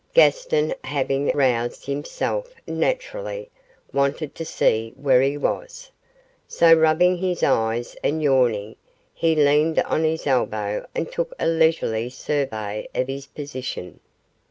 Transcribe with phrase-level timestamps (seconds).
[0.15, 3.51] Gaston having roused himself naturally
[3.93, 5.91] wanted to see where he was,
[6.47, 8.77] so rubbing his eyes and yawning
[9.13, 13.99] he leaned on his elbow and took a leisurely survey of his position.